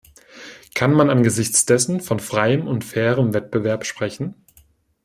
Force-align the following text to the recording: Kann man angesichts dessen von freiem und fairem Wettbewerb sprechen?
Kann 0.73 0.93
man 0.93 1.11
angesichts 1.11 1.67
dessen 1.67 2.01
von 2.01 2.19
freiem 2.19 2.65
und 2.65 2.83
fairem 2.83 3.35
Wettbewerb 3.35 3.85
sprechen? 3.85 4.33